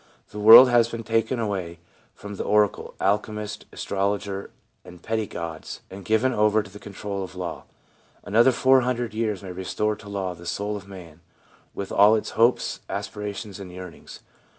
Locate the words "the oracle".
2.37-2.95